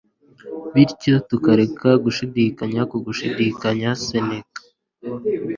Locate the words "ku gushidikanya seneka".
2.91-4.59